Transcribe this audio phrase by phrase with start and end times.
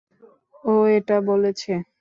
[0.63, 1.71] ও এটা বলেছে?